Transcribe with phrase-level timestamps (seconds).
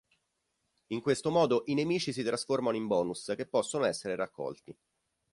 [0.93, 4.75] In questo modo i nemici si trasformano in bonus che possono essere raccolti.